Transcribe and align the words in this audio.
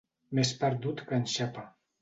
Més 0.39 0.53
perdut 0.63 1.05
que 1.11 1.21
en 1.21 1.31
Xapa. 1.37 1.71